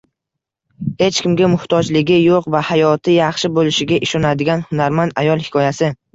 [1.03, 5.93] Hech kimga muhtojligi yo‘q va hayoti yaxshi bo‘lishiga ishonadigan hunarmand ayol hikoyasi